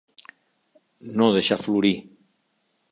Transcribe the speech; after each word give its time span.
No 1.21 1.29
deixar 1.37 1.61
florir. 1.67 1.95